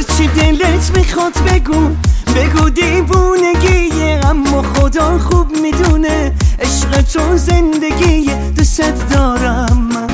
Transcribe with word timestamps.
هرچی 0.00 0.26
دلت 0.26 0.90
می‌خواد 0.96 1.32
بگو. 1.46 1.88
بگو 2.36 2.70
دیوونگیه 2.70 4.20
اما 4.30 4.62
خدا 4.62 5.18
خوب 5.18 5.46
می‌دونه. 5.62 6.32
عشق 6.60 7.02
تو 7.02 7.36
زندگیه 7.36 8.36
دوست 8.56 9.10
دارم. 9.10 9.88
من 9.94 10.06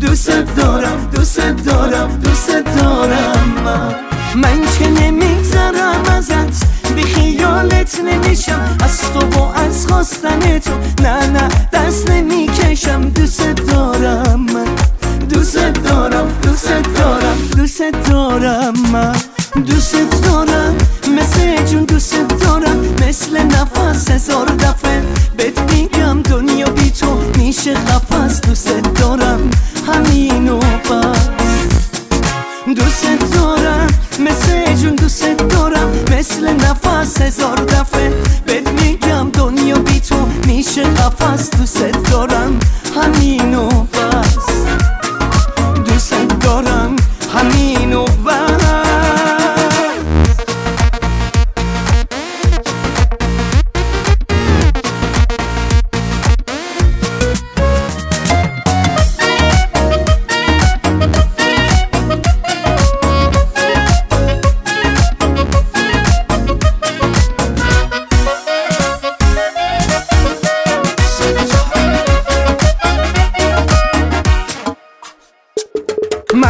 دوست 0.00 0.30
دارم 0.56 1.08
دوست 1.12 1.40
دارم 1.40 2.16
دوست 2.22 2.50
دارم. 2.50 3.44
من 3.64 3.94
من 4.34 4.60
که 4.78 4.88
نمیگذرم 4.88 6.04
ازت 6.16 6.64
بی 6.96 7.02
خیالت 7.02 8.00
نمیشم. 8.00 8.76
از 8.84 8.98
تو 9.12 9.40
و 9.40 9.42
از 9.42 9.86
خواستن 9.86 10.58
تو 10.58 10.70
نه 11.02 11.26
نه 11.26 11.48
دست 11.72 12.10
نمی‌کشم. 12.10 13.08
دوست 13.08 13.48
دارم 13.48 14.40
من 14.40 14.74
دوست 15.28 15.56
دارم. 15.56 15.99
دوست 17.80 18.10
دارم 18.10 18.74
من 18.92 19.16
دوست 19.66 19.96
دارم. 20.22 20.76
مثل 21.18 21.64
جون 21.64 21.84
دوست 21.84 22.14
دارم 22.40 22.80
مثل 23.08 23.42
نفس 23.42 24.10
هزار 24.10 24.46
دفعه. 24.46 25.02
بهت 25.36 25.72
میگم 25.72 26.22
دنیا 26.22 26.70
بی 26.70 26.90
تو 26.90 27.20
میشه 27.38 27.74
قفص 27.74 28.40
دوست 28.40 28.82
دارم 28.82 29.50
همینو 29.86 30.58
بس. 30.58 31.28
دوست 32.76 33.06
دارم 33.32 33.86
مثل 34.18 34.74
جون 34.74 34.94
دوست 34.94 35.24
دارم 35.50 35.90
مثل 36.18 36.52
نفس 36.52 37.20
هزار 37.20 37.56
دفعه. 37.56 38.12
بهت 38.46 38.68
میگم 38.68 39.30
دنیا 39.30 39.78
بی 39.78 40.00
تو 40.00 40.28
میشه 40.46 40.82
قفص 40.82 41.50
دوست 41.50 42.10
دارم 42.10 42.58
همینو 42.96 43.68
بس. 43.68 44.29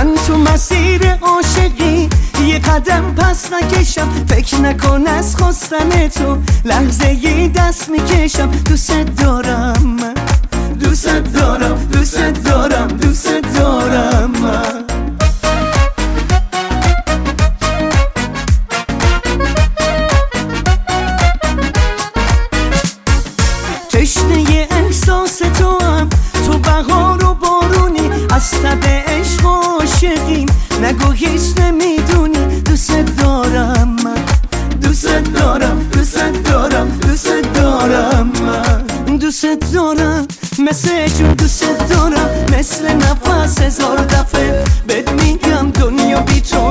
من 0.01 0.15
تو 0.27 0.37
مسیر 0.37 1.15
عاشقی. 1.15 2.09
یه 2.47 2.59
قدم 2.59 3.15
پس 3.15 3.53
نکشم. 3.53 4.09
فکر 4.29 4.57
نکن 4.57 5.07
از 5.07 5.37
خواستن 5.37 6.09
تو. 6.09 6.37
لحظه 6.65 7.15
یه 7.15 7.49
دست 7.49 7.89
می‌کشم. 7.91 8.47
دوست 8.47 8.93
دارم. 8.93 9.83
من 9.83 10.15
دوست 10.81 11.09
دارم. 11.09 11.70
دوست 39.43 39.73
دارم 39.75 40.27
مثل 40.59 41.09
جون 41.09 41.35
دوست 41.35 41.65
دارم 41.91 42.29
مثل 42.59 42.93
نفس 42.93 43.61
هزار 43.61 43.97
دفعه. 43.97 44.65
بهت 44.87 45.13
میگم 45.13 45.71
دنیا 45.71 46.21
بی 46.21 46.41
تو 46.41 46.71